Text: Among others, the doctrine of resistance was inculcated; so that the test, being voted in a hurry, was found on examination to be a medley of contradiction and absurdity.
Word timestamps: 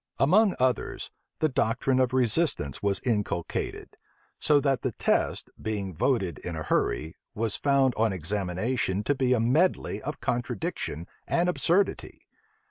Among 0.17 0.55
others, 0.59 1.11
the 1.41 1.47
doctrine 1.47 1.99
of 1.99 2.11
resistance 2.11 2.81
was 2.81 3.01
inculcated; 3.05 3.97
so 4.39 4.59
that 4.61 4.81
the 4.81 4.93
test, 4.93 5.51
being 5.61 5.93
voted 5.93 6.39
in 6.39 6.55
a 6.55 6.63
hurry, 6.63 7.13
was 7.35 7.55
found 7.55 7.93
on 7.95 8.11
examination 8.11 9.03
to 9.03 9.13
be 9.13 9.33
a 9.33 9.39
medley 9.39 10.01
of 10.01 10.19
contradiction 10.19 11.05
and 11.27 11.47
absurdity. 11.47 12.25